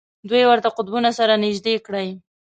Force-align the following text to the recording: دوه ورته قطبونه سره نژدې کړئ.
دوه 0.29 0.41
ورته 0.49 0.69
قطبونه 0.77 1.09
سره 1.19 1.33
نژدې 1.45 1.75
کړئ. 1.85 2.07